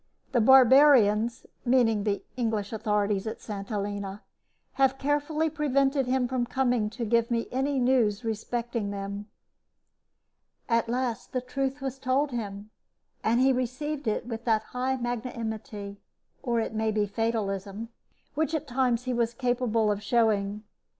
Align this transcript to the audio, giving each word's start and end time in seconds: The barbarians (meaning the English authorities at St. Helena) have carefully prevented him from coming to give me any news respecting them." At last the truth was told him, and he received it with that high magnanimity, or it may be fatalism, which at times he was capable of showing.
The 0.31 0.41
barbarians 0.41 1.45
(meaning 1.63 2.05
the 2.05 2.23
English 2.35 2.73
authorities 2.73 3.27
at 3.27 3.39
St. 3.39 3.69
Helena) 3.69 4.23
have 4.73 4.97
carefully 4.97 5.47
prevented 5.47 6.07
him 6.07 6.27
from 6.27 6.47
coming 6.47 6.89
to 6.89 7.05
give 7.05 7.29
me 7.29 7.47
any 7.51 7.77
news 7.77 8.25
respecting 8.25 8.89
them." 8.89 9.27
At 10.67 10.89
last 10.89 11.33
the 11.33 11.39
truth 11.41 11.81
was 11.81 11.99
told 11.99 12.31
him, 12.31 12.71
and 13.23 13.39
he 13.41 13.53
received 13.53 14.07
it 14.07 14.25
with 14.25 14.43
that 14.45 14.63
high 14.63 14.95
magnanimity, 14.97 15.99
or 16.41 16.59
it 16.59 16.73
may 16.73 16.89
be 16.89 17.05
fatalism, 17.05 17.89
which 18.33 18.55
at 18.55 18.65
times 18.67 19.03
he 19.03 19.13
was 19.13 19.35
capable 19.35 19.91
of 19.91 20.01
showing. 20.01 20.63